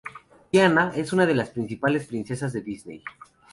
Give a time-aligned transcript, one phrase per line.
[0.49, 3.03] Tiana es una de las principales princesas disney.